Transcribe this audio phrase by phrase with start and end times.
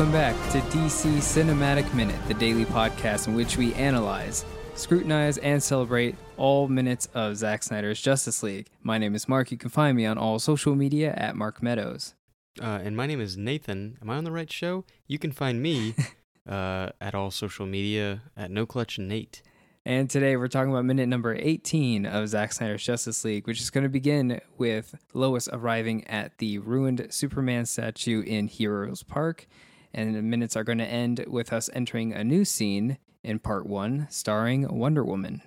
[0.00, 5.62] Welcome back to DC Cinematic Minute, the daily podcast in which we analyze, scrutinize, and
[5.62, 8.68] celebrate all minutes of Zack Snyder's Justice League.
[8.82, 9.52] My name is Mark.
[9.52, 12.14] You can find me on all social media at Mark Meadows.
[12.58, 13.98] Uh, and my name is Nathan.
[14.00, 14.86] Am I on the right show?
[15.06, 15.94] You can find me
[16.48, 19.42] uh, at all social media at No Clutch Nate.
[19.84, 23.68] And today we're talking about minute number 18 of Zack Snyder's Justice League, which is
[23.68, 29.46] going to begin with Lois arriving at the ruined Superman statue in Heroes Park.
[29.92, 33.66] And the minutes are going to end with us entering a new scene in part
[33.66, 35.42] one, starring Wonder Woman.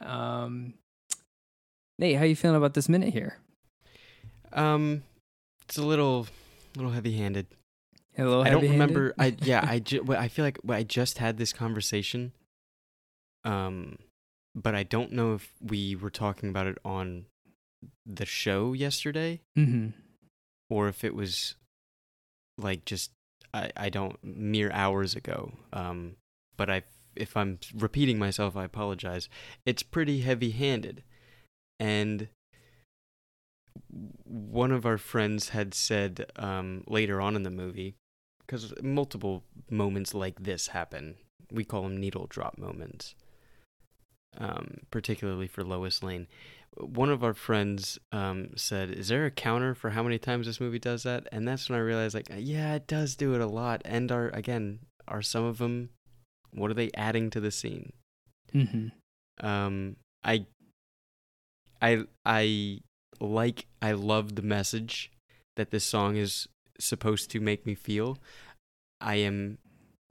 [0.00, 0.74] Um,
[1.98, 3.38] Nate, how you feeling about this minute here?
[4.52, 5.02] Um,
[5.62, 6.26] it's a little,
[6.76, 7.46] little heavy-handed.
[8.18, 9.14] A little I don't remember.
[9.18, 9.64] I yeah.
[9.66, 12.32] I ju- I feel like I just had this conversation.
[13.44, 13.96] Um,
[14.54, 17.26] but I don't know if we were talking about it on
[18.04, 19.94] the show yesterday Mhm.
[20.68, 21.54] or if it was
[22.58, 23.10] like just
[23.52, 25.52] I I don't mere hours ago.
[25.72, 26.16] Um,
[26.56, 26.82] but I
[27.16, 29.28] if I'm repeating myself, I apologize.
[29.66, 31.02] It's pretty heavy-handed,
[31.78, 32.28] and
[34.24, 37.96] one of our friends had said um, later on in the movie,
[38.46, 41.16] because multiple moments like this happen.
[41.50, 43.14] We call them needle drop moments,
[44.38, 46.28] um, particularly for Lois Lane.
[46.76, 50.60] One of our friends um, said, "Is there a counter for how many times this
[50.60, 53.46] movie does that?" And that's when I realized, like, yeah, it does do it a
[53.46, 53.82] lot.
[53.84, 55.90] And are again, are some of them?
[56.52, 57.92] What are they adding to the scene?
[58.54, 58.90] Mhm.
[59.42, 60.44] um i
[61.80, 62.80] i i
[63.20, 65.10] like i love the message
[65.56, 66.48] that this song is
[66.78, 68.18] supposed to make me feel
[69.00, 69.58] i am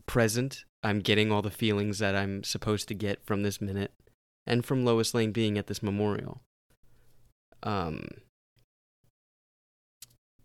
[0.05, 3.91] present i'm getting all the feelings that i'm supposed to get from this minute
[4.47, 6.41] and from lois lane being at this memorial
[7.63, 8.01] um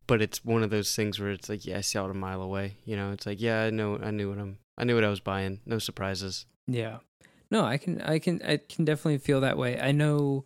[0.06, 2.42] but it's one of those things where it's like yeah i saw it a mile
[2.42, 5.04] away you know it's like yeah i know i knew what i'm i knew what
[5.04, 6.98] i was buying no surprises Yeah.
[7.50, 9.78] No, I can I can I can definitely feel that way.
[9.78, 10.44] I know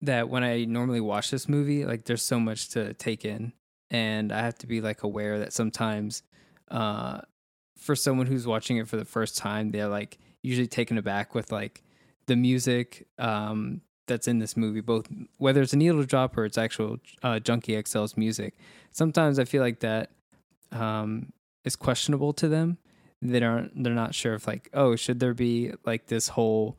[0.00, 3.52] that when I normally watch this movie, like there's so much to take in
[3.90, 6.22] and I have to be like aware that sometimes
[6.70, 7.20] uh
[7.78, 11.52] for someone who's watching it for the first time, they're like usually taken aback with
[11.52, 11.84] like
[12.26, 15.06] the music um that's in this movie, both
[15.38, 18.54] whether it's a needle drop or it's actual uh, Junkie XL's music.
[18.92, 20.10] Sometimes I feel like that
[20.72, 21.32] um,
[21.64, 22.78] is questionable to them
[23.22, 26.78] they aren't they're not sure if like oh should there be like this whole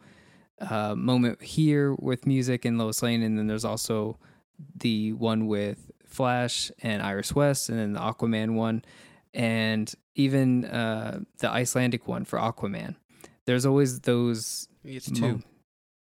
[0.61, 4.17] uh, moment here with music and Lois Lane and then there's also
[4.75, 8.83] the one with Flash and Iris West and then the Aquaman one
[9.33, 12.95] and even uh, the Icelandic one for Aquaman.
[13.45, 15.41] There's always those it's mo-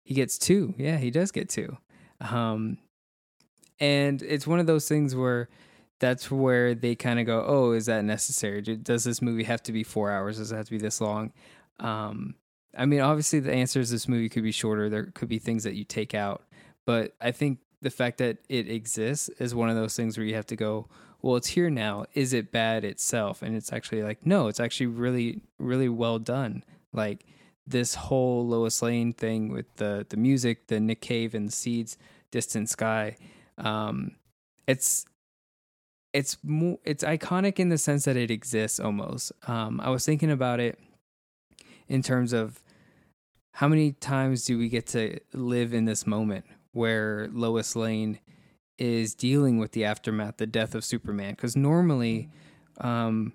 [0.05, 0.75] He gets two.
[0.79, 1.77] Yeah, he does get two.
[2.21, 2.79] Um,
[3.81, 5.49] and it's one of those things where
[5.99, 8.61] that's where they kind of go, "Oh, is that necessary?
[8.61, 10.39] Does this movie have to be four hours?
[10.39, 11.33] Does it have to be this long?"
[11.79, 12.35] Um,
[12.77, 14.89] I mean, obviously, the answer is this movie could be shorter.
[14.89, 16.43] There could be things that you take out,
[16.87, 20.35] but I think the fact that it exists is one of those things where you
[20.35, 20.89] have to go,
[21.21, 22.07] "Well, it's here now.
[22.15, 26.65] Is it bad itself?" And it's actually like, no, it's actually really, really well done.
[26.93, 27.25] Like
[27.67, 31.97] this whole Lois Lane thing with the the music, the Nick Cave and seeds,
[32.31, 33.17] distant sky.
[33.59, 34.17] Um,
[34.67, 35.07] it's
[36.13, 36.37] it's
[36.85, 39.33] it's iconic in the sense that it exists almost.
[39.47, 40.79] Um, I was thinking about it
[41.89, 42.63] in terms of
[43.53, 48.19] how many times do we get to live in this moment where Lois Lane
[48.79, 51.35] is dealing with the aftermath, the death of Superman?
[51.35, 52.31] Because normally,
[52.79, 53.35] um,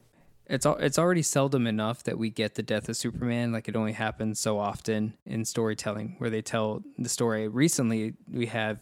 [0.49, 3.51] it's it's already seldom enough that we get the death of Superman.
[3.51, 7.47] Like it only happens so often in storytelling where they tell the story.
[7.47, 8.79] Recently, we have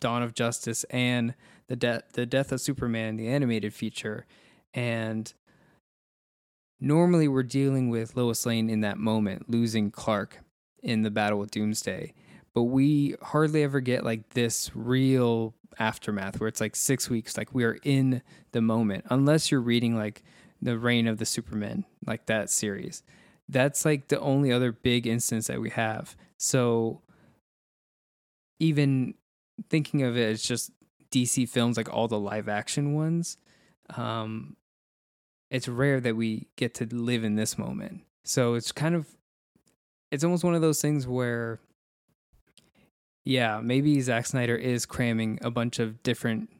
[0.00, 1.34] Dawn of Justice and
[1.68, 4.26] the death the death of Superman, the animated feature,
[4.72, 5.32] and
[6.80, 10.38] normally we're dealing with Lois Lane in that moment, losing Clark
[10.82, 12.14] in the battle with Doomsday.
[12.54, 17.54] But we hardly ever get like this real aftermath where it's like six weeks, like
[17.54, 18.22] we are in
[18.52, 20.22] the moment, unless you're reading like
[20.60, 23.02] the Reign of the Supermen, like that series.
[23.48, 26.16] That's like the only other big instance that we have.
[26.36, 27.02] So
[28.58, 29.14] even
[29.68, 30.70] thinking of it as just
[31.10, 33.38] DC films, like all the live action ones,
[33.96, 34.56] um,
[35.50, 38.02] it's rare that we get to live in this moment.
[38.24, 39.06] So it's kind of,
[40.10, 41.60] it's almost one of those things where,
[43.24, 46.50] yeah, maybe Zack Snyder is cramming a bunch of different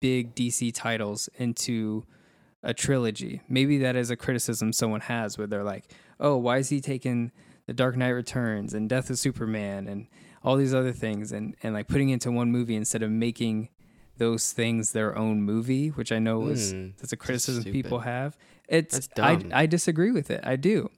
[0.00, 2.04] big DC titles into
[2.62, 3.42] a trilogy.
[3.48, 5.84] Maybe that is a criticism someone has where they're like,
[6.20, 7.32] oh, why is he taking
[7.66, 10.06] The Dark Knight Returns and Death of Superman and
[10.42, 13.68] all these other things and, and like putting into one movie instead of making
[14.18, 17.74] those things their own movie, which I know is Mm, that's a criticism stupid.
[17.82, 18.36] people have.
[18.68, 19.44] It's I.
[19.52, 20.40] I disagree with it.
[20.42, 20.90] I do.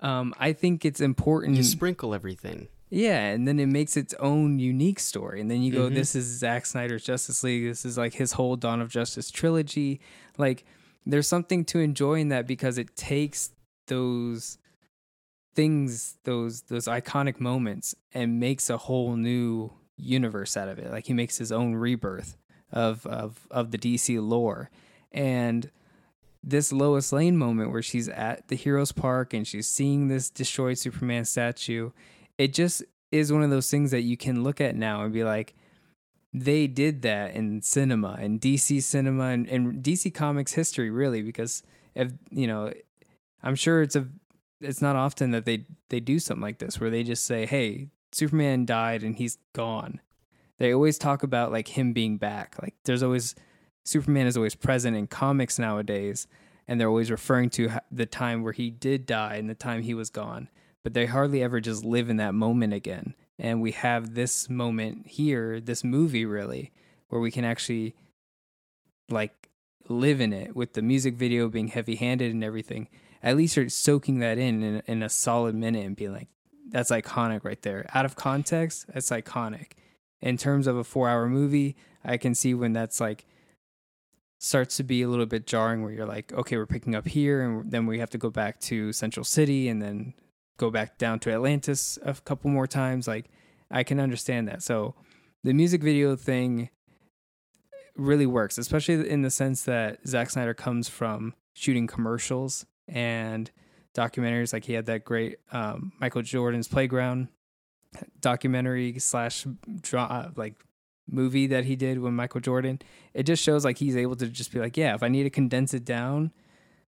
[0.00, 1.56] Um, I think it's important.
[1.56, 2.68] you sprinkle everything.
[2.90, 5.40] Yeah, and then it makes its own unique story.
[5.40, 5.94] And then you go, Mhm.
[5.94, 7.64] this is Zack Snyder's Justice League.
[7.64, 10.00] This is like his whole Dawn of Justice trilogy.
[10.36, 10.64] Like,
[11.06, 13.50] there's something to enjoy in that because it takes
[13.86, 14.58] those
[15.54, 20.90] things, those those iconic moments, and makes a whole new universe out of it.
[20.90, 22.36] Like he makes his own rebirth
[22.70, 24.70] of of of the DC lore.
[25.10, 25.70] And
[26.42, 30.78] this Lois Lane moment where she's at the Heroes Park and she's seeing this destroyed
[30.78, 31.90] Superman statue,
[32.38, 32.82] it just
[33.12, 35.54] is one of those things that you can look at now and be like,
[36.32, 41.62] they did that in cinema and DC cinema and, and DC Comics history, really, because
[41.94, 42.72] if you know,
[43.42, 44.08] I'm sure it's a
[44.60, 47.88] it's not often that they they do something like this where they just say, "Hey,
[48.12, 50.00] Superman died and he's gone."
[50.58, 52.56] They always talk about like him being back.
[52.62, 53.34] Like there's always
[53.84, 56.26] Superman is always present in comics nowadays,
[56.66, 59.92] and they're always referring to the time where he did die and the time he
[59.94, 60.48] was gone.
[60.82, 63.14] But they hardly ever just live in that moment again.
[63.42, 66.70] And we have this moment here, this movie really,
[67.08, 67.96] where we can actually
[69.10, 69.50] like
[69.88, 72.88] live in it with the music video being heavy handed and everything.
[73.20, 76.28] At least you're soaking that in, in in a solid minute and being like,
[76.70, 77.84] that's iconic right there.
[77.92, 79.72] Out of context, that's iconic.
[80.20, 81.74] In terms of a four hour movie,
[82.04, 83.26] I can see when that's like
[84.38, 87.42] starts to be a little bit jarring where you're like, okay, we're picking up here
[87.42, 90.14] and then we have to go back to Central City and then
[90.62, 93.08] go back down to Atlantis a couple more times.
[93.08, 93.28] Like
[93.70, 94.62] I can understand that.
[94.62, 94.94] So
[95.42, 96.70] the music video thing
[97.96, 103.50] really works, especially in the sense that Zack Snyder comes from shooting commercials and
[103.92, 104.52] documentaries.
[104.52, 107.26] Like he had that great um, Michael Jordan's Playground
[108.20, 109.44] documentary slash
[109.80, 110.54] draw like
[111.10, 112.80] movie that he did with Michael Jordan.
[113.14, 115.30] It just shows like he's able to just be like, yeah, if I need to
[115.30, 116.32] condense it down,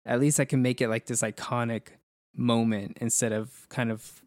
[0.06, 1.88] at least I can make it like this iconic
[2.36, 4.22] moment instead of kind of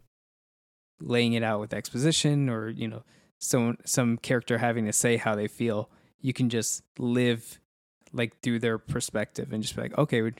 [1.01, 3.03] laying it out with exposition or you know
[3.39, 5.91] some some character having to say how they feel
[6.21, 7.61] you can just live
[8.13, 10.33] like through their perspective and just be like okay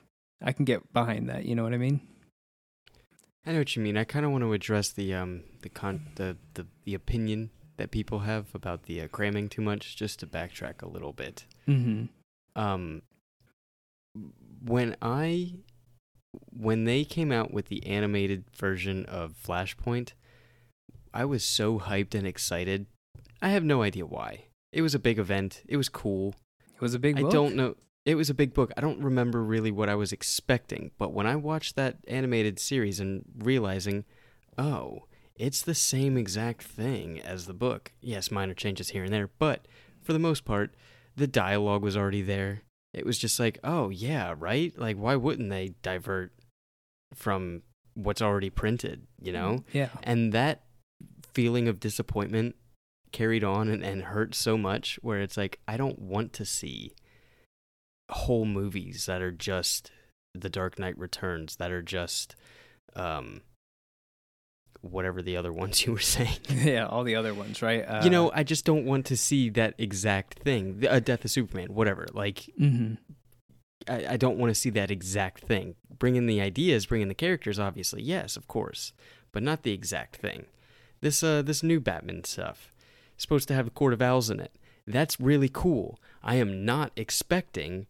[0.43, 2.01] i can get behind that you know what i mean
[3.47, 3.97] I know what you mean.
[3.97, 7.91] I kind of want to address the um the con the the, the opinion that
[7.91, 9.97] people have about the uh, cramming too much.
[9.97, 11.47] Just to backtrack a little bit.
[11.67, 12.07] mm-hmm
[12.61, 13.03] Um,
[14.63, 15.55] when I
[16.51, 20.13] when they came out with the animated version of Flashpoint,
[21.13, 22.87] I was so hyped and excited.
[23.41, 24.45] I have no idea why.
[24.73, 25.63] It was a big event.
[25.69, 26.35] It was cool.
[26.75, 27.33] it was a big I book.
[27.33, 27.77] don't know.
[28.05, 28.73] It was a big book.
[28.77, 33.01] I don't remember really what I was expecting, but when I watched that animated series
[33.01, 34.05] and realizing,
[34.57, 35.05] oh,
[35.37, 37.93] it's the same exact thing as the book.
[38.01, 39.69] Yes, minor changes here and there, but
[40.03, 40.75] for the most part,
[41.17, 42.63] the dialogue was already there.
[42.99, 44.77] It was just like, oh, yeah, right?
[44.79, 46.33] Like, why wouldn't they divert
[47.15, 47.63] from
[47.95, 49.65] what's already printed, you know?
[49.73, 50.65] yeah And that
[51.33, 52.57] feeling of disappointment
[53.13, 56.93] carried on and, and hurt so much where it's like, I don't want to see
[58.11, 59.91] whole movies that are just
[60.35, 62.37] The Dark Knight Returns, that are just
[62.97, 63.43] um
[64.81, 66.39] whatever the other ones you were saying.
[66.49, 69.49] yeah all the other ones right uh, you know, I just don't want to see
[69.51, 70.85] that exact thing.
[70.89, 72.07] A Death of Superman, whatever.
[72.13, 72.95] Like hmm
[73.89, 75.75] I, I don't want to see that exact thing.
[75.99, 78.93] Bring in the ideas, bring in the characters, obviously, yes, of course,
[79.33, 80.47] but not the exact thing.
[81.01, 82.73] This uh, this new Batman stuff,
[83.17, 84.53] supposed to have a Court of Owls in it.
[84.87, 86.01] That's really cool.
[86.23, 87.87] I am not expecting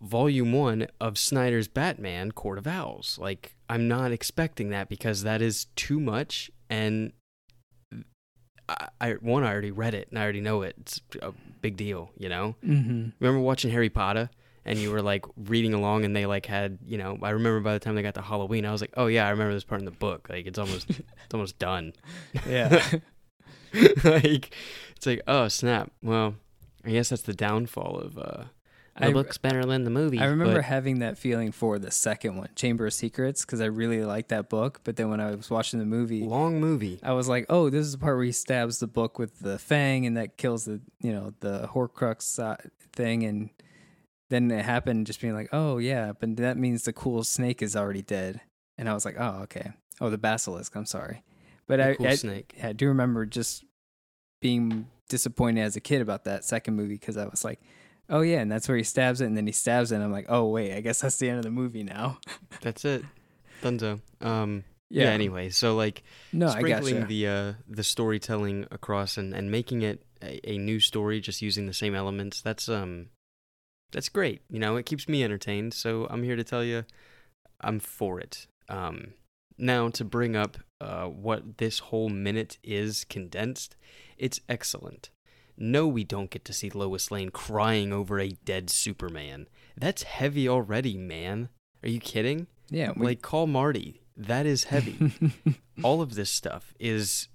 [0.00, 3.18] Volume One of Snyder's Batman Court of Owls.
[3.20, 7.14] Like I'm not expecting that because that is too much, and
[8.68, 10.74] I, I one I already read it and I already know it.
[10.78, 12.54] It's a big deal, you know.
[12.62, 14.28] hmm Remember watching Harry Potter
[14.66, 17.72] and you were like reading along and they like had, you know, I remember by
[17.72, 19.80] the time they got to Halloween, I was like, "Oh yeah, I remember this part
[19.80, 20.28] in the book.
[20.28, 21.94] Like it's almost it's almost done."
[22.46, 22.84] yeah
[24.04, 24.54] like
[24.96, 25.90] it's like, "Oh, snap.
[26.02, 26.34] Well,
[26.84, 28.44] I guess that's the downfall of uh
[28.98, 31.90] the I- book's better than the movie." I remember but- having that feeling for the
[31.90, 34.80] second one, Chamber of Secrets, because I really liked that book.
[34.84, 37.00] But then when I was watching the movie, long movie.
[37.02, 39.58] I was like, "Oh, this is the part where he stabs the book with the
[39.58, 42.56] fang, and that kills the you know the Horcrux uh,
[42.92, 43.50] thing." And
[44.30, 47.74] then it happened, just being like, "Oh yeah," but that means the cool snake is
[47.76, 48.40] already dead.
[48.78, 50.74] And I was like, "Oh okay." Oh, the basilisk.
[50.74, 51.22] I'm sorry,
[51.66, 52.54] but The I, cool I, snake.
[52.58, 53.64] yeah, I do remember just
[54.40, 57.60] being disappointed as a kid about that second movie because I was like,
[58.08, 59.96] "Oh yeah," and that's where he stabs it, and then he stabs it.
[59.96, 62.18] and I'm like, "Oh wait, I guess that's the end of the movie now."
[62.60, 63.04] That's it.
[63.62, 64.00] Dunzo.
[64.20, 65.08] Um yeah.
[65.08, 66.02] Anyway, so like
[66.34, 67.04] no, sprinkling you.
[67.06, 71.66] the uh, the storytelling across and, and making it a, a new story, just using
[71.66, 72.42] the same elements.
[72.42, 73.06] That's um,
[73.90, 74.42] that's great.
[74.50, 75.72] You know, it keeps me entertained.
[75.72, 76.84] So I'm here to tell you,
[77.62, 78.46] I'm for it.
[78.68, 79.14] Um,
[79.56, 83.76] now to bring up uh, what this whole minute is condensed,
[84.18, 85.08] it's excellent.
[85.64, 89.46] No, we don't get to see Lois Lane crying over a dead Superman.
[89.76, 91.50] That's heavy already, man.
[91.84, 92.48] Are you kidding?
[92.68, 94.00] Yeah, we, Like, call Marty.
[94.16, 95.12] That is heavy.
[95.84, 97.28] All of this stuff is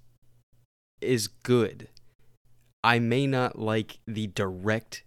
[1.00, 1.88] is good.
[2.84, 5.04] I may not like the direct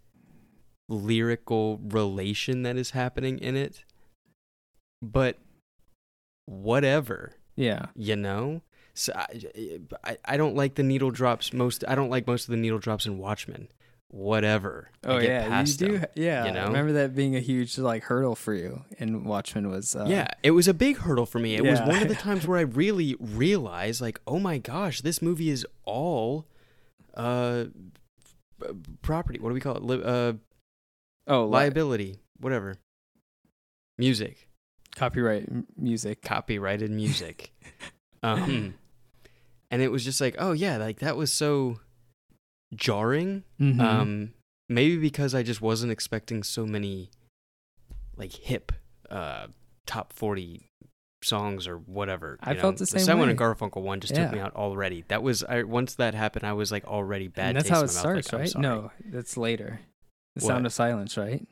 [0.90, 3.84] lyrical relation that is happening in it,
[5.00, 5.38] but
[6.46, 7.86] whatever yeah.
[7.96, 8.64] you know
[9.02, 9.28] so I,
[10.04, 12.80] I i don't like the needle drops most i don't like most of the needle
[12.80, 13.68] drops in watchmen
[14.10, 15.98] whatever Oh yeah, you do.
[16.00, 16.06] them.
[16.16, 16.64] yeah, you know?
[16.64, 18.84] I remember that being a huge like hurdle for you.
[19.00, 19.96] And Watchmen was.
[19.96, 22.46] Uh, yeah it was a big hurdle for me it was one of the times
[22.46, 26.46] where i really realized like oh my gosh this movie is all
[27.16, 27.66] uh
[29.02, 30.34] property what do we call it Li- uh
[31.28, 32.76] Oh, li- liability whatever
[33.98, 34.48] music
[34.96, 36.22] copyright m- music.
[36.22, 37.52] copyrighted music
[38.24, 38.74] um
[39.72, 41.80] and it was just like oh yeah like that was so
[42.76, 43.80] jarring Mhm.
[43.82, 44.34] Um,
[44.70, 47.10] maybe because I just wasn't expecting so many
[48.16, 48.72] like hip
[49.10, 49.48] uh
[49.86, 50.68] top 40
[51.24, 52.38] songs or whatever.
[52.42, 52.62] I you know?
[52.62, 53.30] felt the same Simon way.
[53.32, 54.26] and Garfunkel one just Yeah.
[54.26, 55.04] took me out already.
[55.10, 57.80] That was I once that happened I was like already bad and that's taste how
[57.80, 58.62] it mouth, like, starts, right?
[58.62, 59.82] No, that's later.
[60.36, 60.48] The What?
[60.48, 61.46] Sound of Silence, right?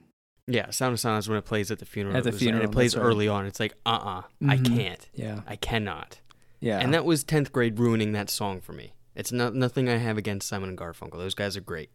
[0.48, 2.16] Yeah, Sound of Silence when it plays at the funeral.
[2.18, 3.04] At the it was- and funeral, it plays right.
[3.04, 3.46] early on.
[3.46, 4.76] It's like, uh-uh, I Mhm.
[4.78, 5.10] can't.
[5.14, 6.22] Yeah, I cannot.
[6.60, 6.80] Yeah.
[6.80, 8.94] And that was 10th grade ruining that song for me.
[9.16, 11.18] It's not nothing I have against Simon and Garfunkel.
[11.18, 11.90] Those guys are great.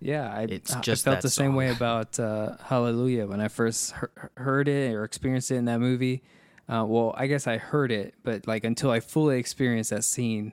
[0.00, 3.92] Yeah, I, It's just I felt the same way about uh, Hallelujah when I first
[3.94, 6.22] he- heard it or experienced it in that movie.
[6.68, 10.52] Uh, well, I guess I heard it, but like until I fully experienced that scene,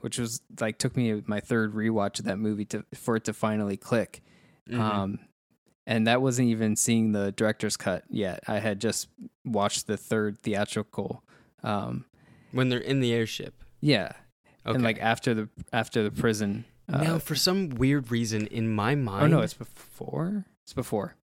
[0.00, 3.32] which was like took me my third rewatch of that movie to for it to
[3.32, 4.22] finally click.
[4.68, 4.80] Mhm.
[4.80, 5.18] Um,
[5.86, 8.40] and that wasn't even seeing the director's cut yet.
[8.48, 9.08] I had just
[9.44, 11.22] watched the third theatrical.
[11.62, 12.06] Um,
[12.52, 13.54] when they're in the airship.
[13.80, 14.12] yeah,
[14.66, 14.74] Okay.
[14.76, 16.64] and like after the after the prison.
[16.92, 20.44] Uh, now, for some weird reason, in my mind, oh no, it's before.
[20.64, 21.16] It's before.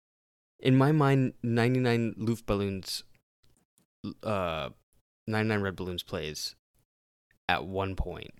[0.60, 3.03] in my mind, 99 Luftballons,
[4.24, 4.69] uh,
[5.27, 6.55] 99 Red Balloons plays
[7.50, 8.31] at one point.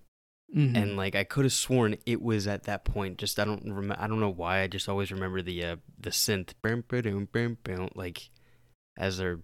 [0.56, 0.78] Mhm.
[0.78, 3.18] and like I could have sworn it was at that point.
[3.18, 3.98] Just I don't remember.
[4.02, 4.62] I don't know why.
[4.62, 8.30] I just always remember the uh, the synth, bam, ba-dum, bam, bam, like
[8.98, 9.40] as they're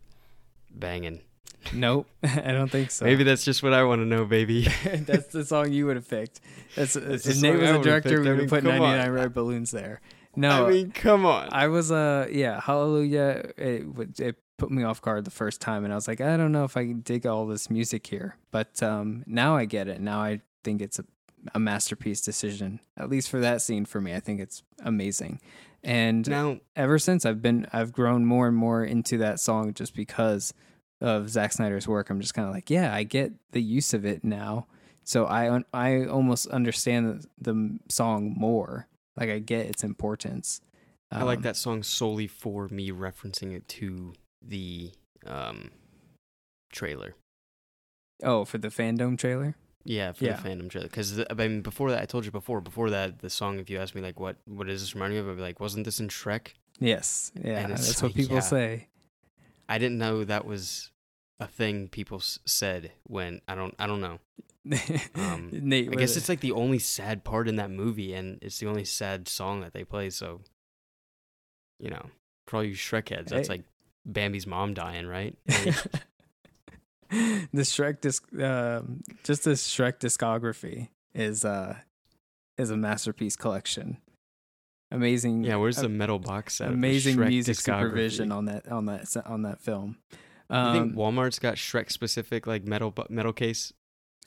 [0.71, 1.19] banging.
[1.73, 3.05] Nope, I don't think so.
[3.05, 4.63] Maybe that's just what I want to know, baby.
[4.85, 6.41] that's the song you would have picked.
[6.75, 8.21] That's, That's if the Nate was a director.
[8.21, 8.97] We would have put come on.
[8.97, 10.01] 99 red balloons there.
[10.35, 11.49] No, I mean, come on.
[11.51, 13.51] I was uh yeah, Hallelujah.
[13.57, 16.37] It would- it put me off guard the first time, and I was like, I
[16.37, 18.37] don't know if I can dig all this music here.
[18.51, 20.01] But um now I get it.
[20.01, 21.05] Now I think it's a,
[21.53, 22.79] a masterpiece decision.
[22.97, 25.39] At least for that scene for me, I think it's amazing.
[25.83, 29.93] And now, ever since I've been I've grown more and more into that song just
[29.93, 30.53] because
[31.03, 32.09] of Zack Snyder's work.
[32.09, 34.65] I'm just kind of like, yeah, I get the use of it now.
[35.03, 38.87] So I I almost understand the, the song more.
[39.17, 40.61] Like I get its importance.
[41.11, 44.91] I like Um, that song solely for me referencing it to the
[45.25, 45.71] um
[46.71, 47.15] trailer.
[48.23, 49.55] Oh, for the fandom trailer.
[49.83, 50.37] Yeah, for Yeah.
[50.37, 50.87] the fandom trailer.
[50.87, 52.61] Because I mean, before that, I told you before.
[52.61, 53.59] Before that, the song.
[53.59, 55.27] If you ask me, like, what what does this remind me of?
[55.27, 56.53] I'd be like, wasn't this in Shrek?
[56.79, 58.41] Yes, yeah, that's what people yeah.
[58.41, 58.87] say.
[59.67, 60.89] I didn't know that was
[61.43, 64.19] a thing people s- said when I don't I don't know.
[65.15, 68.59] Um, Nate, I guess it's like the only sad part in that movie, and it's
[68.59, 70.09] the only sad song that they play.
[70.09, 70.39] So,
[71.79, 72.05] you know,
[72.47, 73.55] for all you Shrek heads, that's Hey.
[73.55, 73.63] like
[74.05, 75.35] Bambi's mom dying, right?
[75.49, 75.75] Like,
[77.51, 81.75] the Shrek disc, um, just the Shrek discography is uh
[82.57, 83.97] is a masterpiece collection.
[84.91, 85.43] Amazing.
[85.43, 86.69] yeah, where's a- the metal box set?
[86.69, 89.97] amazing music supervision on that on that on that film.
[90.49, 93.73] You Um, think Walmart's got Shrek specific like metal metal case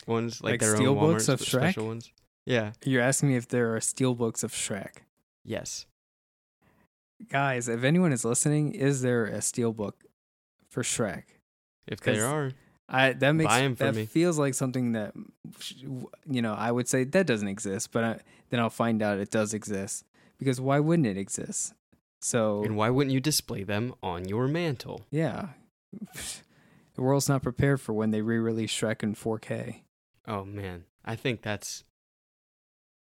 [0.06, 2.10] ones, like, Like their steel own Walmart books of sp- special ones?
[2.44, 2.72] Yeah.
[2.84, 4.98] you're asking me if there are steel books of Shrek,
[5.44, 5.86] Yes.
[7.28, 7.68] guys.
[7.68, 10.04] If anyone is listening, is there a steel book
[10.68, 11.24] for Shrek?
[11.86, 12.52] If there are,
[12.88, 14.06] I that makes Buy 'em for that me.
[14.06, 15.14] feels like something that
[16.28, 18.20] you know I would say that doesn't exist, but I,
[18.50, 20.04] then I'll find out it does exist
[20.38, 21.74] because why wouldn't it exist?
[22.20, 25.02] So and why wouldn't you display them on your mantle?
[25.10, 25.50] yeah,
[26.94, 29.80] the world's not prepared for when they re-release Shrek in 4K.
[30.28, 31.84] Oh man, I think that's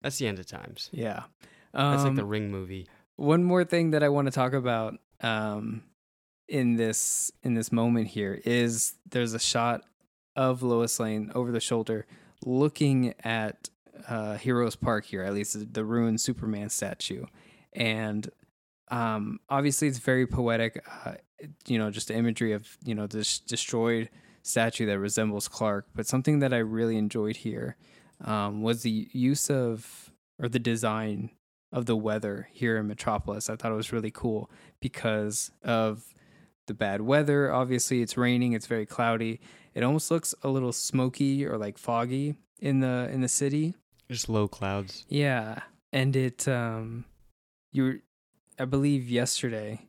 [0.02, 0.90] that's the end of times.
[0.92, 1.24] Yeah,
[1.74, 2.88] That's like Um, the Ring movie.
[3.16, 5.84] one more thing that I want to talk about um,
[6.48, 9.84] in this in this moment here is there's a shot
[10.36, 12.06] of Lois Lane over the shoulder,
[12.46, 13.70] looking at
[14.10, 17.26] uh, Heroes Park here, at least the ruined Superman statue,
[17.74, 18.30] and
[18.94, 20.86] um, obviously it's very poetic.
[21.04, 21.16] Uh,
[21.68, 24.10] you know, just the imagery of you know this destroyed
[24.44, 25.88] statue that resembles Clark.
[25.96, 27.76] But something that I really enjoyed here
[28.24, 31.32] um, was the use of or the design
[31.72, 33.50] of the weather here in Metropolis.
[33.50, 36.14] I thought it was really cool because of
[36.68, 37.52] the bad weather.
[37.52, 38.54] Obviously, it's raining.
[38.54, 39.42] It's very cloudy.
[39.74, 43.74] It almost looks a little smoky or like foggy in the in the city.
[44.08, 45.04] Just low clouds.
[45.10, 47.06] Yeah, and it um,
[47.72, 48.00] you, were,
[48.60, 49.88] I believe yesterday.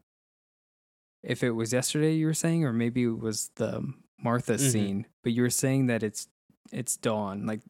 [1.22, 4.70] If it was yesterday, you were saying, or maybe it was the Martha Mhm.
[4.70, 6.28] scene, but you were saying that it's
[6.72, 7.60] it's dawn, like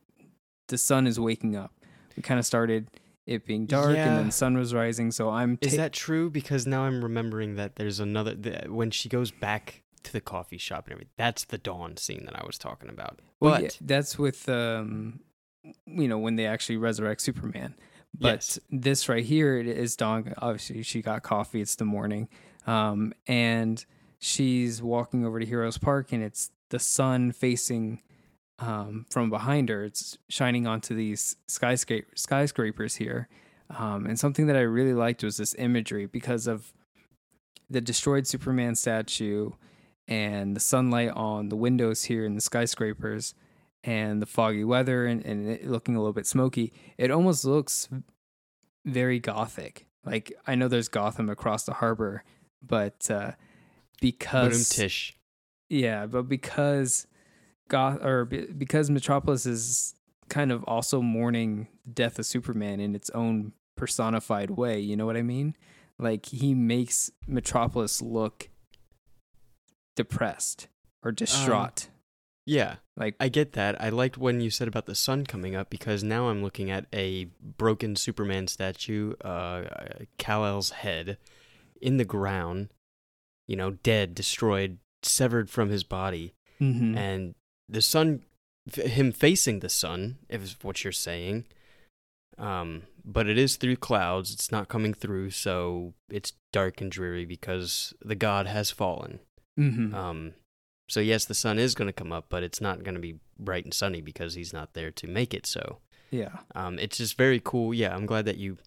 [0.68, 1.72] the sun is waking up.
[2.16, 2.88] We kind of started
[3.26, 5.10] it being dark, and then the sun was rising.
[5.10, 6.30] So I'm Is that true?
[6.30, 10.58] Because now I'm remembering that there's another the, when she goes back to the coffee
[10.58, 11.12] shop and everything.
[11.16, 13.20] That's the dawn scene that I was talking about.
[13.40, 15.20] Well, But yeah, that's with um,
[15.86, 17.74] you know, when they actually resurrect Superman.
[18.18, 18.58] But Yes.
[18.70, 20.32] this right here is it is dawn.
[20.38, 21.60] Obviously, she got coffee.
[21.60, 22.28] It's the morning,
[22.66, 23.84] um, and
[24.18, 28.00] she's walking over to Heroes Park, and it's the sun facing
[28.60, 29.84] um, from behind her.
[29.84, 33.28] It's shining onto these skyscraper skyscrapers here,
[33.70, 36.72] um, and something that I really liked was this imagery because of
[37.68, 39.50] the destroyed Superman statue
[40.06, 43.34] and the sunlight on the windows here in the skyscrapers
[43.84, 47.88] and the foggy weather and, and it looking a little bit smoky, it almost looks
[48.84, 49.86] very gothic.
[50.04, 52.24] Like I know there's Gotham across the harbor,
[52.62, 53.32] but uh,
[54.00, 55.16] because Tish.
[55.68, 57.06] yeah, but because
[57.68, 59.94] Goth or be- because Metropolis is
[60.28, 64.80] kind of also mourning the death of Superman in its own personified way.
[64.80, 65.56] You know what I mean?
[65.98, 68.48] Like he makes Metropolis look
[69.96, 70.68] depressed
[71.02, 71.88] or distraught.
[72.46, 73.80] Yeah, like I get that.
[73.80, 76.86] I liked when you said about the sun coming up because now I'm looking at
[76.92, 79.64] a broken Superman statue, uh,
[80.18, 81.16] Kal-El's head
[81.80, 82.68] in the ground,
[83.46, 86.96] you know, dead, destroyed, severed from his body, mhm.
[86.96, 87.34] and
[87.68, 88.22] the sun,
[88.68, 91.46] f- him facing the sun, if what you're saying.
[92.36, 94.32] Um, but it is through clouds.
[94.32, 99.20] It's not coming through, so it's dark and dreary because the god has fallen.
[99.58, 99.94] Mhm.
[99.94, 100.34] Um,
[100.88, 103.18] so yes, the sun is going to come up, but it's not going to be
[103.38, 105.78] bright and sunny because he's not there to make it so.
[106.10, 106.38] yeah.
[106.54, 107.72] Um, it's just very cool.
[107.74, 108.58] Yeah, I'm glad that you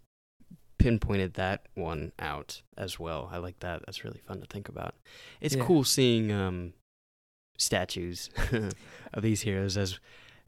[0.78, 3.30] pinpointed that one out as well.
[3.32, 3.84] I like that.
[3.86, 4.96] That's really fun to think about.
[5.42, 5.64] It's Yeah.
[5.64, 6.74] cool seeing um,
[7.58, 8.30] statues
[9.14, 10.00] of these heroes as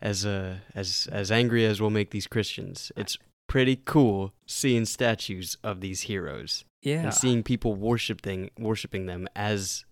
[0.01, 2.91] as uh, as as angry as we'll make these Christians.
[2.95, 7.01] It's pretty cool seeing statues of these heroes Yeah.
[7.03, 9.85] and seeing people worshiping worshiping them as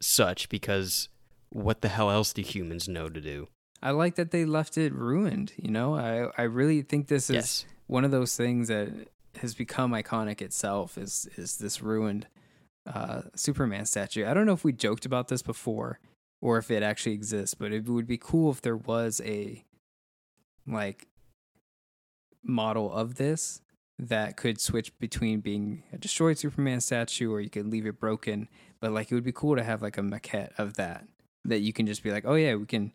[0.00, 1.08] such because
[1.54, 3.48] what the hell else do humans know to do?
[3.80, 5.94] I like that they left it ruined, you know?
[5.94, 7.66] I I really think this is yes.
[7.86, 9.08] one of those things that
[9.40, 12.26] has become iconic itself is is this ruined
[12.86, 14.26] uh, Superman statue.
[14.26, 16.00] I don't know if we joked about this before
[16.42, 19.64] or if it actually exists, but it would be cool if there was a
[20.66, 21.06] like
[22.42, 23.60] model of this
[23.98, 28.48] that could switch between being a destroyed Superman statue or you could leave it broken.
[28.80, 31.06] But like it would be cool to have like a maquette of that
[31.46, 32.92] that you can just be like, oh yeah, we can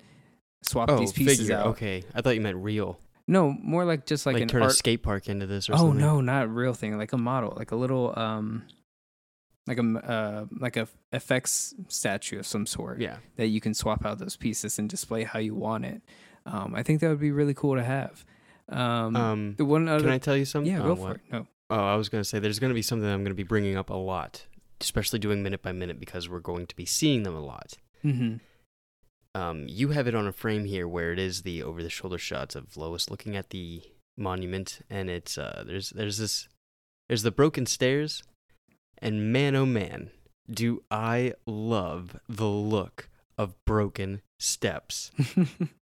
[0.63, 1.55] swap Oh, these pieces figure.
[1.57, 1.67] out.
[1.67, 2.99] Okay, I thought you meant real.
[3.27, 5.73] No, more like just like, Like, an turn a art skate park into this or
[5.73, 5.88] something.
[5.88, 6.05] oh something.
[6.05, 6.97] no, not a real thing.
[6.97, 8.63] Like a model, like a little um,
[9.67, 13.17] like a uh, like a FX statue of some sort Yeah.
[13.35, 16.01] that you can swap out those pieces and display how you want it.
[16.45, 18.25] Um, I think that would be really cool to have.
[18.67, 20.71] Um, Um, the one other, can I tell you something?
[20.71, 21.09] yeah, Oh, go what?
[21.12, 21.21] for it.
[21.31, 23.35] No, Oh, I was going to say there's going to be something I'm going to
[23.35, 24.45] be bringing up a lot,
[24.81, 27.73] especially doing minute by minute because we're going to be seeing them a lot.
[28.03, 28.35] Mm-hmm.
[29.35, 32.17] Um, you have it on a frame here where it is the over the shoulder
[32.17, 33.83] shots of Lois looking at the
[34.17, 36.49] monument and it's uh there's there's this
[37.07, 38.21] there's the broken stairs
[38.97, 40.09] and man oh man
[40.51, 43.07] do I love the look
[43.38, 45.12] of broken steps.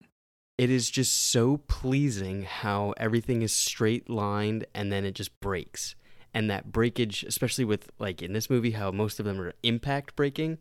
[0.58, 5.96] It is just so pleasing how everything is straight lined and then it just breaks.
[6.34, 10.16] And that breakage, especially with like in this movie, how most of them are impact
[10.16, 10.60] breaking,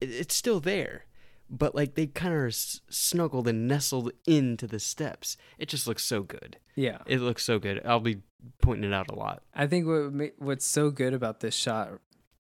[0.00, 1.04] it's still there.
[1.48, 5.36] But like they kind of are snuggled and nestled into the steps.
[5.58, 6.56] It just looks so good.
[6.74, 6.98] yeah.
[7.06, 7.80] It looks so good.
[7.84, 8.22] I'll be
[8.60, 9.42] pointing it out a lot.
[9.54, 11.90] I think what what's so good about this shot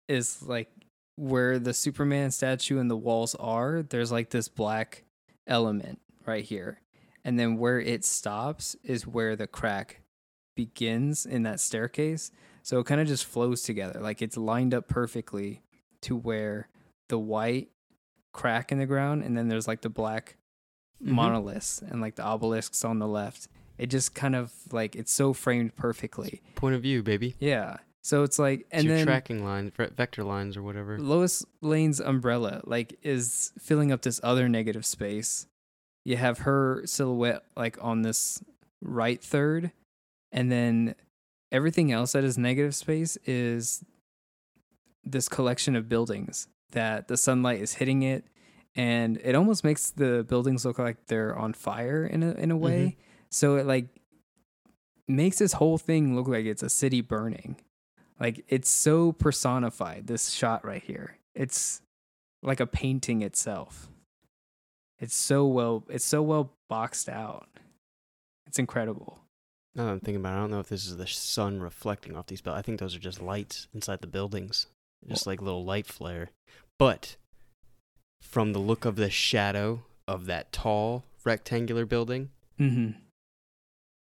[0.07, 0.71] is like
[1.17, 3.83] where the Superman statue and the walls are.
[3.83, 5.03] There's like this black
[5.45, 6.81] element right here,
[7.23, 10.01] and then where it stops is where the crack
[10.55, 12.31] begins in that staircase.
[12.63, 15.61] So it kind of just flows together, like it's lined up perfectly
[16.01, 16.69] to where
[17.09, 17.69] the white
[18.33, 20.37] crack in the ground, and then there's like the black
[21.03, 21.07] Mhm.
[21.11, 23.47] monoliths and like the obelisks on the left.
[23.77, 26.41] It just kind of like it's so framed perfectly.
[26.55, 27.35] Point of view, baby.
[27.39, 27.77] Yeah.
[28.01, 30.97] So it's like It's and your then tracking lines, vector lines, or whatever.
[30.99, 35.47] Lois Lane's umbrella like is filling up this other negative space.
[36.05, 38.41] You have her silhouette like on this
[38.81, 39.71] right third,
[40.31, 40.95] and then
[41.51, 43.83] everything else that is negative space is
[45.03, 48.25] this collection of buildings that the sunlight is hitting it,
[48.75, 52.55] and it almost makes the buildings look like they're on fire in a in a
[52.55, 52.63] mm-hmm.
[52.63, 52.97] way.
[53.29, 53.87] So it like
[55.07, 57.57] makes this whole thing look like it's a city burning.
[58.19, 61.17] Like it's so personified, this shot right here.
[61.33, 61.81] It's
[62.41, 63.89] like a painting itself.
[64.99, 67.47] It's so well it's so well boxed out.
[68.45, 69.19] It's incredible.
[69.75, 72.15] Now that I'm thinking about it, I don't know if this is the sun reflecting
[72.15, 72.59] off these buildings.
[72.59, 74.67] I think those are just lights inside the buildings,
[75.07, 76.29] just like little light flare.
[76.77, 77.15] But
[78.21, 82.95] from the look of the shadow of that tall rectangular building, Mhm.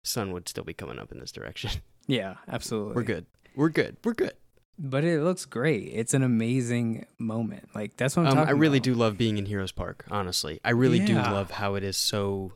[0.04, 1.72] sun would still be coming up in this direction.
[2.06, 2.96] Yeah, absolutely.
[2.96, 3.26] We're good.
[3.56, 3.96] We're good.
[4.04, 4.34] We're good.
[4.78, 5.84] But it looks great.
[5.94, 7.70] It's an amazing moment.
[7.74, 8.84] Like that's what I'm Um, talking I really about.
[8.84, 10.04] do love being in Heroes Park.
[10.12, 12.52] Honestly, I really do love how it is so.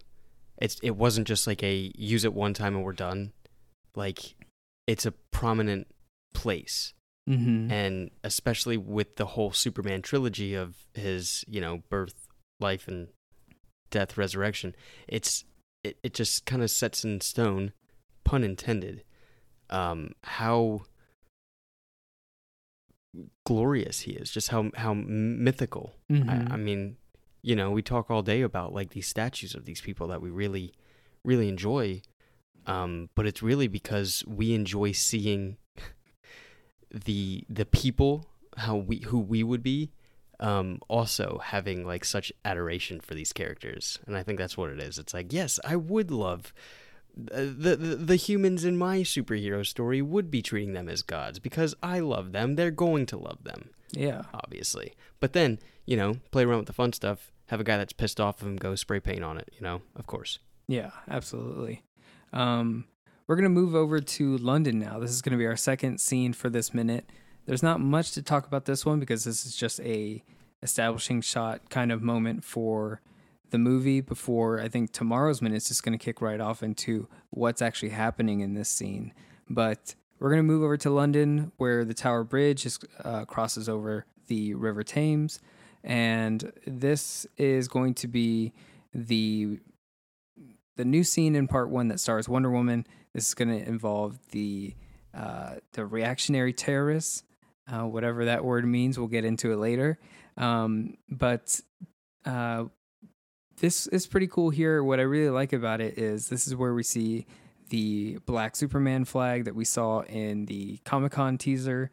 [0.57, 3.31] It's it wasn't just like a use it one time and we're done.
[3.95, 4.35] Like,
[4.85, 5.87] it's a prominent
[6.33, 6.93] place,
[7.27, 7.69] Mhm.
[7.71, 12.27] and especially with the whole Superman trilogy of his, you know, birth,
[12.59, 13.09] life, and
[13.89, 14.75] death, resurrection.
[15.07, 15.43] It's
[15.83, 17.73] it it just kind of sets in stone,
[18.23, 19.03] pun intended,
[19.69, 20.85] um, how
[23.45, 25.93] glorious he is, just how how mythical.
[26.11, 26.29] Mhm.
[26.51, 26.97] I, I mean,
[27.41, 30.29] you know, we talk all day about like these statues of these people that we
[30.29, 30.73] really,
[31.23, 32.01] really enjoy.
[32.65, 35.57] Um, but it's really because we enjoy seeing
[36.91, 38.25] the the people
[38.57, 39.91] how we who we would be
[40.39, 44.79] um also having like such adoration for these characters and i think that's what it
[44.79, 46.53] is it's like yes i would love
[47.31, 51.39] uh, the, the the humans in my superhero story would be treating them as gods
[51.39, 54.23] because i love them they're going to love them yeah.
[54.33, 54.93] obviously.
[55.19, 57.31] But then, you know, play around with the fun stuff.
[57.47, 59.49] Have a guy that's pissed off of him go spray paint on it.
[59.53, 60.39] You know, of course.
[60.67, 61.83] Yeah, absolutely.
[62.33, 62.85] Um,
[63.27, 64.99] we're going to move over to London now.
[64.99, 67.09] This is going to be our second scene for this minute.
[67.45, 70.23] There's not much to talk about this one because this is just a
[70.63, 73.01] establishing shot kind of moment for
[73.51, 77.07] the movie before I think tomorrow's minute is just going to kick right off into
[77.29, 79.13] what's actually happening in this scene.
[79.49, 83.69] But we're going to move over to London where the Tower Bridge is, uh, crosses
[83.69, 85.39] over the River Thames.
[85.83, 88.53] And this is going to be
[88.93, 89.59] the
[90.75, 92.85] the new scene in part one that stars Wonder Woman.
[93.17, 94.75] This is going to involve the
[95.11, 97.23] uh, the reactionary terrorists,
[97.67, 98.99] uh, whatever that word means.
[98.99, 99.97] We'll get into it later.
[100.37, 101.59] Um, but
[102.27, 102.65] uh,
[103.59, 104.83] this is pretty cool here.
[104.83, 107.25] What I really like about it is this is where we see
[107.69, 111.89] the black Superman flag that we saw in the Comic Con teaser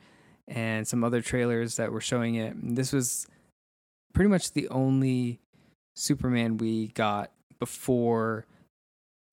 [0.46, 2.54] and some other trailers that were showing it.
[2.54, 3.26] And this was
[4.12, 5.40] pretty much the only
[5.94, 8.44] Superman we got before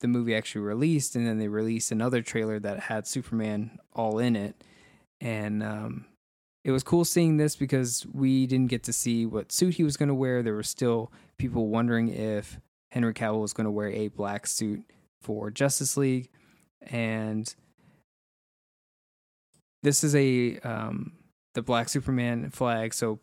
[0.02, 4.36] the movie actually released, and then they released another trailer that had Superman all in
[4.36, 4.64] it,
[5.20, 6.06] and um,
[6.64, 9.98] it was cool seeing this because we didn't get to see what suit he was
[9.98, 10.44] going to wear.
[10.44, 12.60] There were still people wondering if
[12.92, 14.84] Henry Cavill was going to wear a black suit
[15.22, 16.30] for Justice League,
[16.82, 17.54] and
[19.84, 21.14] this is a um,
[21.54, 22.94] the black Superman flag.
[22.94, 23.20] So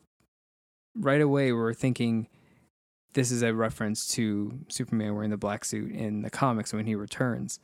[0.95, 2.27] right away we're thinking
[3.13, 6.95] this is a reference to Superman wearing the black suit in the comics when he
[6.95, 7.59] returns.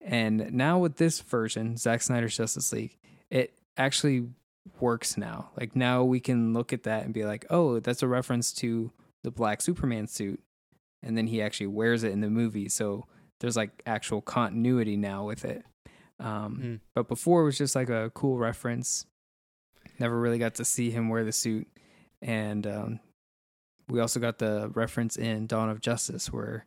[0.00, 2.96] And now with this version, Zack Snyder's Justice League,
[3.30, 4.28] it actually
[4.78, 5.50] works now.
[5.58, 8.92] Like now we can look at that and be like, oh, that's a reference to
[9.22, 10.40] the black Superman suit.
[11.02, 12.68] And then he actually wears it in the movie.
[12.68, 13.06] So
[13.40, 15.64] there's like actual continuity now with it.
[16.18, 16.80] Um, Mm.
[16.94, 19.06] But before it was just like a cool reference.
[19.98, 21.66] Never really got to see him wear the suit.
[22.20, 23.00] And um,
[23.90, 26.66] we also got the reference in Dawn of Justice where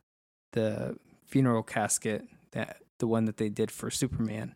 [0.52, 4.56] the funeral casket that the one that they did for Superman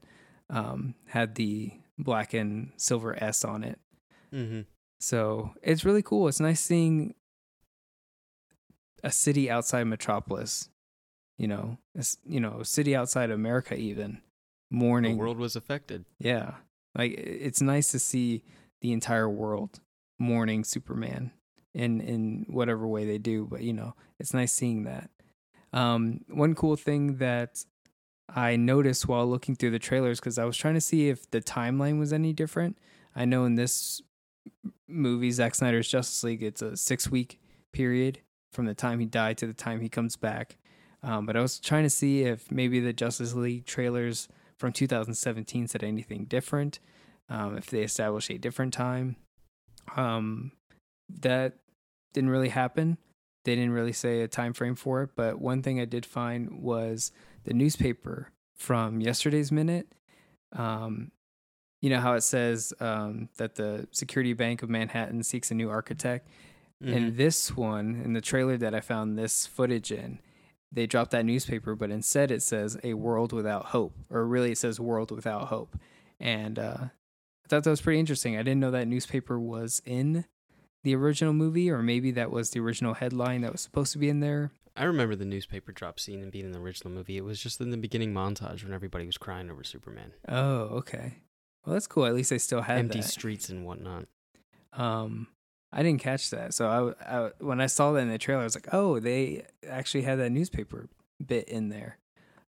[0.49, 3.80] um, had the black and silver S on it.
[4.34, 4.62] Mm-hmm.
[4.99, 6.27] So it's really cool.
[6.27, 7.15] It's nice seeing
[9.03, 10.69] a city outside Metropolis,
[11.38, 14.21] you know, it's, you know, a city outside America even
[14.69, 15.13] mourning.
[15.13, 16.06] The world was affected.
[16.19, 16.56] Yeah.
[16.95, 18.43] Like it's nice to see
[18.82, 19.80] the entire world
[20.19, 21.32] mourning Superman
[21.73, 25.10] in in whatever way they do, but you know, it's nice seeing that.
[25.73, 27.63] Um one cool thing that
[28.30, 31.41] I noticed while looking through the trailers cuz I was trying to see if the
[31.41, 32.77] timeline was any different.
[33.15, 34.01] I know in this
[34.88, 37.39] movie Zack Snyder's Justice League it's a 6 week
[37.73, 40.58] period from the time he died to the time he comes back.
[41.03, 44.27] Um, but I was trying to see if maybe the Justice League trailers
[44.58, 46.80] from 2017 said anything different,
[47.30, 49.15] um, if they established a different time.
[49.95, 50.51] Um,
[51.09, 51.57] that
[52.13, 52.97] didn't really happen.
[53.43, 55.11] They didn't really say a time frame for it.
[55.15, 57.11] But one thing I did find was
[57.45, 59.87] the newspaper from yesterday's minute.
[60.53, 61.11] Um,
[61.81, 65.69] you know how it says um, that the Security Bank of Manhattan seeks a new
[65.69, 66.27] architect.
[66.83, 66.93] Mhm.
[66.93, 70.19] In this one, in the trailer that I found this footage in,
[70.71, 74.57] they dropped that newspaper, but instead it says "A World Without Hope," or really it
[74.57, 75.77] says "World Without Hope."
[76.19, 78.35] And uh, I thought that was pretty interesting.
[78.35, 80.25] I didn't know that newspaper was in
[80.88, 84.08] the original movie, or maybe that was the original headline that was supposed to be
[84.10, 84.52] in there.
[84.76, 87.17] I remember the newspaper drop scene and being in the original movie.
[87.17, 90.13] It was just in the beginning montage when everybody was crying over Superman.
[90.28, 91.15] Oh, okay.
[91.65, 92.06] Well, that's cool.
[92.06, 93.08] At least they still had Empty that.
[93.08, 94.06] streets and whatnot.
[94.73, 95.28] Um,
[95.73, 96.54] I didn't catch that.
[96.54, 99.45] So I, I, when I saw that in the trailer, I was like, oh, they
[99.67, 100.88] actually had that newspaper
[101.26, 101.97] bit in there.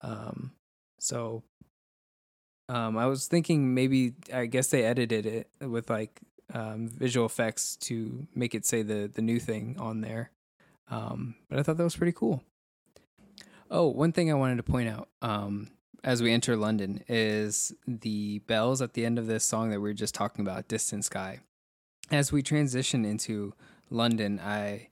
[0.01, 0.53] Um,
[0.99, 1.42] so,
[2.68, 6.21] um, I was thinking maybe I guess they edited it with like
[6.52, 10.30] um, visual effects to make it say the the new thing on there.
[10.90, 12.42] Um, but I thought that was pretty cool.
[13.70, 15.68] Oh, one thing I wanted to point out um,
[16.04, 19.88] as we enter London is the bells at the end of this song that we
[19.88, 21.40] were just talking about, Distant Sky.
[22.10, 23.54] As we transition into
[23.88, 24.88] London, I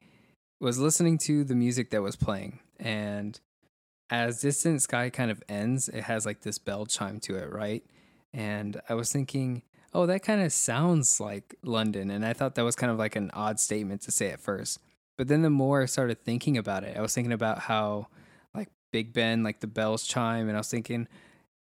[0.61, 3.39] was listening to the music that was playing, and
[4.09, 7.85] as Distant Sky kind of ends, it has like this bell chime to it, right?
[8.33, 9.63] And I was thinking,
[9.93, 12.11] oh, that kind of sounds like London.
[12.11, 14.79] And I thought that was kind of like an odd statement to say at first.
[15.17, 18.07] But then the more I started thinking about it, I was thinking about how
[18.55, 21.09] like Big Ben, like the bells chime, and I was thinking,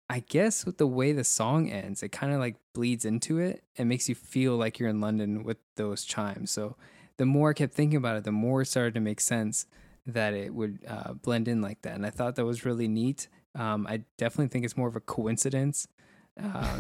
[0.09, 3.63] I guess with the way the song ends, it kind of like bleeds into it
[3.77, 6.51] and makes you feel like you're in London with those chimes.
[6.51, 6.75] So
[7.17, 9.65] the more I kept thinking about it, the more it started to make sense
[10.05, 11.95] that it would uh, blend in like that.
[11.95, 13.27] And I thought that was really neat.
[13.55, 15.87] Um, I definitely think it's more of a coincidence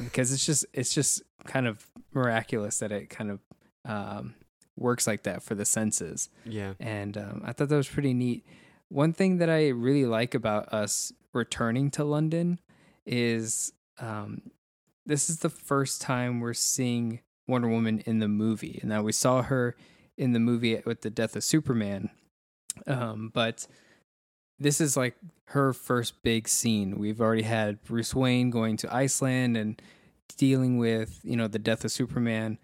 [0.03, 3.39] because it's just it's just kind of miraculous that it kind of
[3.85, 4.35] um,
[4.75, 6.73] works like that for the senses Yeah.
[6.79, 8.45] and um, I thought that was pretty neat.
[8.89, 12.59] One thing that I really like about us returning to London
[13.05, 14.41] is um,
[15.05, 19.11] this is the first time we're seeing Wonder Woman in the movie, and now we
[19.13, 19.75] saw her
[20.17, 22.09] in the movie with the death of Superman,
[22.85, 23.67] um, but
[24.59, 25.15] this is like
[25.45, 26.97] her first big scene.
[26.97, 29.81] We've already had Bruce Wayne going to Iceland and
[30.37, 32.57] dealing with you know the death of Superman,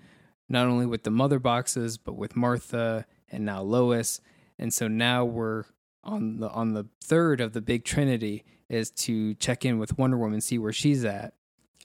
[0.49, 4.21] not only with the mother boxes but with Martha and now Lois.
[4.59, 5.63] And so now we're
[6.03, 10.17] on the on the third of the big trinity is to check in with Wonder
[10.17, 11.33] Woman, see where she's at.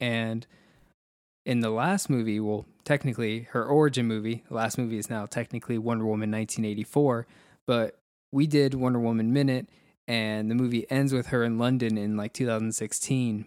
[0.00, 0.46] And
[1.44, 5.78] in the last movie, well, technically her origin movie, the last movie is now technically
[5.78, 7.26] Wonder Woman 1984,
[7.66, 7.98] but
[8.32, 9.68] we did Wonder Woman Minute
[10.08, 13.44] and the movie ends with her in London in like 2016.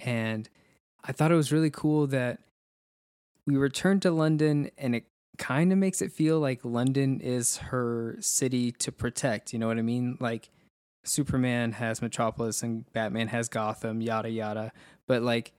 [0.00, 0.48] And
[1.04, 2.40] I thought it was really cool that
[3.46, 5.04] we returned to London and it
[5.38, 9.52] kind of makes it feel like London is her city to protect.
[9.52, 10.18] You know what I mean?
[10.18, 10.50] Like
[11.04, 14.72] Superman has Metropolis and Batman has Gotham, yada yada.
[15.06, 15.52] But like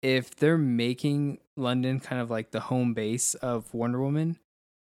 [0.00, 4.38] if they're making London kind of like the home base of Wonder Woman,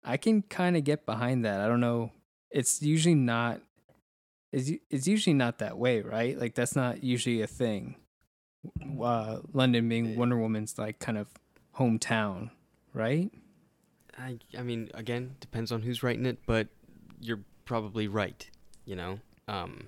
[0.03, 1.61] I can kind of get behind that.
[1.61, 2.11] I don't know.
[2.49, 3.61] It's usually not
[4.51, 6.37] it's, it's usually not that way, right?
[6.37, 7.95] Like that's not usually a thing.
[9.01, 11.27] Uh, London being Wonder Woman's like kind of
[11.75, 12.51] hometown,
[12.93, 13.31] right?
[14.17, 16.67] I I mean, again, depends on who's writing it, but
[17.19, 18.47] you're probably right.
[18.85, 19.87] You know, um,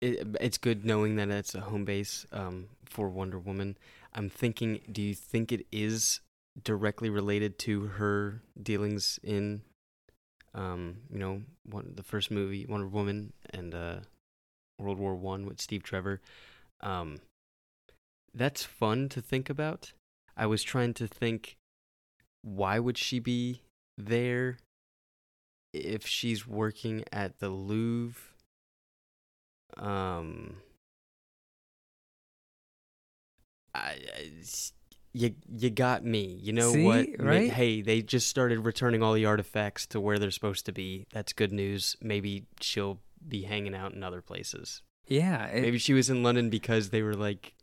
[0.00, 3.76] it, it's good knowing that it's a home base um, for Wonder Woman.
[4.14, 6.20] I'm thinking, do you think it is
[6.62, 9.62] directly related to her dealings in,
[10.54, 14.00] um, you know, one the first movie, Wonder Woman, and uh,
[14.78, 16.20] World War One with Steve Trevor?
[16.80, 17.20] Um,
[18.34, 19.92] that's fun to think about.
[20.36, 21.56] I was trying to think
[22.42, 23.62] why would she be
[23.96, 24.58] there
[25.72, 28.22] if she's working at the Louvre?
[29.76, 30.56] Um,
[33.74, 34.32] I, I-
[35.12, 36.38] you you got me.
[36.42, 37.06] You know See, what?
[37.18, 37.50] Right?
[37.50, 41.06] Hey, they just started returning all the artifacts to where they're supposed to be.
[41.12, 41.96] That's good news.
[42.02, 44.82] Maybe she'll be hanging out in other places.
[45.06, 47.54] Yeah, it- Maybe she was in London because they were like,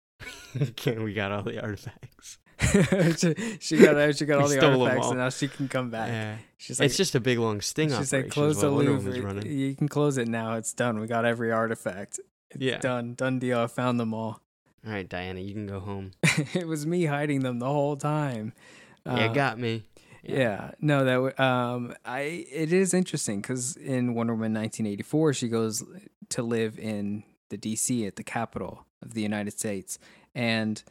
[0.60, 5.10] "Okay, we got all the artifacts." she, she got she got all the artifacts, all.
[5.10, 6.08] and now she can come back.
[6.08, 6.36] Yeah.
[6.56, 9.46] She's like, it's just a big long sting she's like, close the Louvre.
[9.46, 10.54] You can close it now.
[10.54, 10.98] It's done.
[10.98, 12.18] We got every artifact.
[12.52, 12.78] It's Yeah.
[12.78, 13.14] done.
[13.14, 13.58] Done deal.
[13.60, 14.40] I found them all.
[14.86, 16.12] All right, Diana, you can go home.
[16.54, 18.52] it was me hiding them the whole time.
[19.04, 19.84] yeah, Uh, got me.
[20.22, 20.72] Yeah.
[20.80, 25.84] No, that um I it is interesting cuz in Wonder Woman 1984 she goes
[26.30, 29.98] to live in the DC at the capital of the United States
[30.34, 30.82] and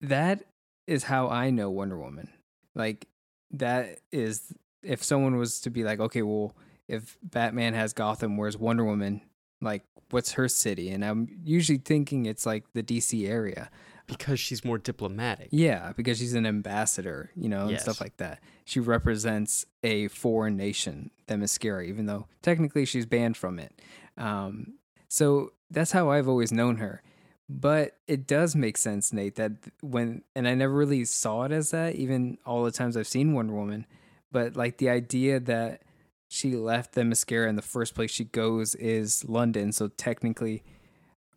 [0.00, 0.44] that
[0.86, 2.28] is how I know Wonder Woman.
[2.74, 3.08] Like
[3.50, 4.52] that is
[4.82, 6.54] if someone was to be like, okay, well,
[6.86, 9.20] if Batman has Gotham, where's Wonder Woman?
[9.60, 10.90] Like, what's her city?
[10.90, 13.70] And I'm usually thinking it's like the DC area.
[14.06, 15.48] Because she's more diplomatic.
[15.50, 17.82] Yeah, because she's an ambassador, you know, and Yes.
[17.82, 18.40] stuff like that.
[18.64, 23.80] She represents a foreign nation, Themyscira, even though technically she's banned from it.
[24.16, 24.74] Um,
[25.08, 27.02] so that's how I've always known her.
[27.48, 31.70] But it does make sense, Nate, that when, and I never really saw it as
[31.70, 33.86] that, even all the times I've seen Wonder Woman,
[34.32, 35.82] but like the idea that
[36.28, 39.70] she left Themyscira in the first place she goes is London.
[39.72, 40.64] So technically,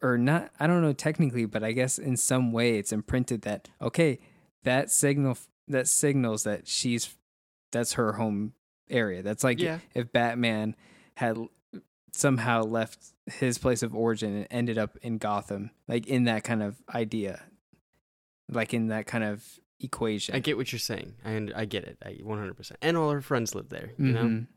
[0.01, 3.69] or not I don't know technically, but I guess in some way it's imprinted that
[3.81, 4.19] okay,
[4.63, 7.15] that signal that signals that she's
[7.71, 8.53] that's her home
[8.89, 9.21] area.
[9.21, 9.79] That's like Yeah.
[9.93, 10.75] if Batman
[11.17, 11.37] had
[12.13, 16.63] somehow left his place of origin and ended up in Gotham, like in that kind
[16.63, 17.43] of idea,
[18.49, 19.45] like in that kind of
[19.79, 20.35] equation.
[20.35, 21.13] I get what you're saying.
[21.23, 21.97] I I get it.
[22.03, 22.71] I 100%.
[22.81, 24.23] And all her friends live there, you know?
[24.23, 24.47] Mhm.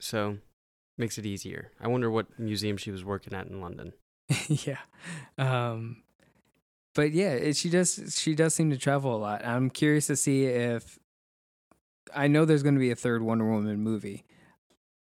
[0.00, 0.38] So
[0.96, 1.70] makes it easier.
[1.80, 3.92] I wonder what museum she was working at in London.
[4.48, 4.78] yeah.
[5.38, 6.02] Um
[6.94, 9.44] but yeah, it, she does she does seem to travel a lot.
[9.46, 10.98] I'm curious to see if
[12.14, 14.24] I know there's going to be a third Wonder Woman movie.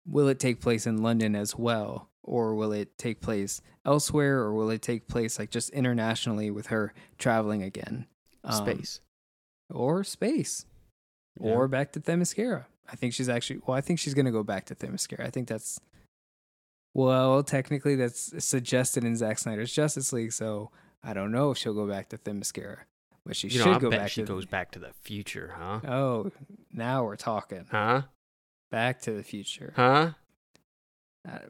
[0.06, 4.52] Will it take place in London as well or will it take place elsewhere or
[4.52, 8.06] will it take place like just internationally with her traveling again?
[8.42, 9.00] Um, Space.
[9.70, 10.66] or space
[11.40, 11.52] Yeah.
[11.52, 12.64] or back to Themyscira.
[12.90, 13.76] I think she's actually well.
[13.76, 15.24] I think she's gonna go back to Themyscira.
[15.26, 15.80] I think that's
[16.96, 20.32] well, technically that's suggested in Zack Snyder's Justice League.
[20.32, 20.70] So
[21.04, 22.78] I don't know if she'll go back to Themyscira,
[23.26, 24.10] but she you know, should I go bet back.
[24.10, 25.80] she to goes back to the future, huh?
[25.86, 26.30] Oh,
[26.72, 27.66] now we're talking.
[27.70, 28.02] Huh?
[28.70, 29.74] Back to the future.
[29.76, 30.12] Huh?
[31.28, 31.40] I,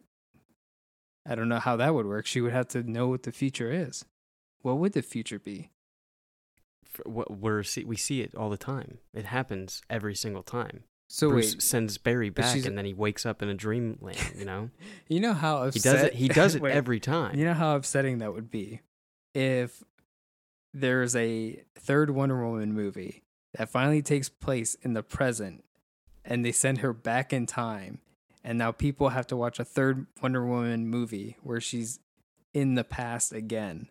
[1.25, 2.27] I don't know how that would work.
[2.27, 4.05] She would have to know what the future is.
[4.63, 5.71] What would the future be?
[7.05, 8.99] We're see- we see it all the time.
[9.15, 10.85] It happens every single time.
[11.09, 14.19] So Bruce wait, sends Barry back, and then he wakes up in a dreamland.
[14.37, 14.71] You know,
[15.09, 16.15] you know how upsetting he does it.
[16.15, 16.73] He does it Wait.
[16.73, 17.39] every time.
[17.39, 18.81] You know how upsetting that would be
[19.35, 19.85] if
[20.73, 23.23] there's a third Wonder Woman movie
[23.57, 25.65] that finally takes place in the present
[26.25, 28.01] and they send her back in time
[28.45, 32.01] and now people have to watch a third Wonder Woman movie where she's
[32.55, 33.89] in the past again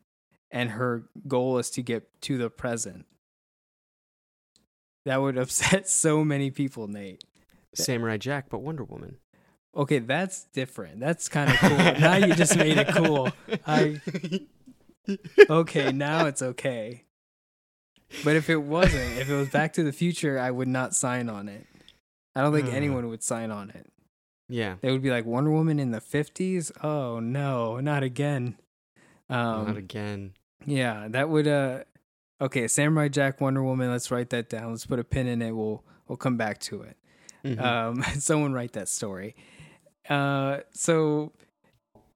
[0.49, 3.05] and her goal is to get to the present.
[5.05, 7.23] That would upset so many people, Nate.
[7.73, 9.17] Samurai Jack, but Wonder Woman.
[9.75, 10.99] Okay, that's different.
[11.01, 11.77] That's kind of cool.
[11.77, 13.29] now you just made it cool.
[13.67, 13.99] I
[15.49, 17.03] okay, now it's okay.
[18.23, 21.29] But if it wasn't, if it was Back to the Future, I would not sign
[21.29, 21.65] on it.
[22.35, 23.87] I don't think anyone would sign on it.
[24.47, 26.71] yeah, They would be like Wonder Woman in the fifties.
[26.81, 28.57] Oh no, not again.
[29.29, 30.33] Um, not again.
[30.65, 31.47] yeah, that would.
[31.47, 31.79] Uh,
[32.45, 33.91] okay, Samurai Jack, Wonder Woman.
[33.91, 34.71] Let's write that down.
[34.71, 35.51] Let's put a pin in it.
[35.51, 36.97] We'll we'll come back to it.
[37.43, 37.61] Mhm.
[37.61, 39.35] Um, someone write that story.
[40.09, 41.31] Uh, so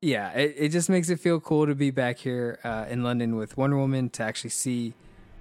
[0.02, 3.36] yeah, it, it just makes it feel cool to be back here uh, in London
[3.36, 4.94] with Wonder Woman to actually see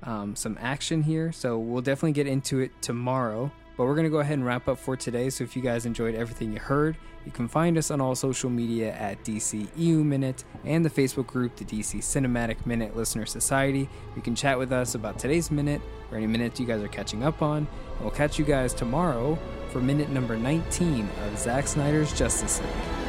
[0.02, 1.30] um, some action here.
[1.32, 3.52] So we'll definitely get into it tomorrow.
[3.78, 5.30] But we're gonna go ahead and wrap up for today.
[5.30, 8.50] So if you guys enjoyed everything you heard, you can find us on all social
[8.50, 13.88] media at DC EU Minute and the Facebook group, the DC Cinematic Minute Listener Society.
[14.16, 17.22] You can chat with us about today's minute or any minutes you guys are catching
[17.22, 17.58] up on.
[17.58, 19.38] And we'll catch you guys tomorrow
[19.70, 23.07] for minute number 19 of Zack Snyder's Justice League.